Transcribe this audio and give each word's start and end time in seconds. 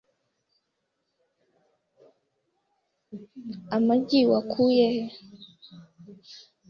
Amagi 3.75 4.19
wakuye 4.31 4.87
he? 4.95 5.03